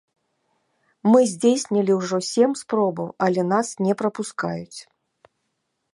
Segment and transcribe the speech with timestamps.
[1.11, 4.79] Мы здзейснілі ўжо сем спробаў, але нас не прапускаюць.